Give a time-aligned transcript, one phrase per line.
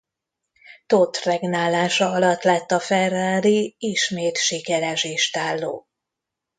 [0.87, 5.87] Todt regnálása alatt lett a Ferrari ismét sikeres istálló.